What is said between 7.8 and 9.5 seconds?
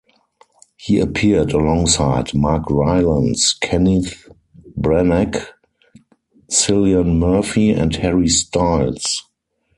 Harry Styles.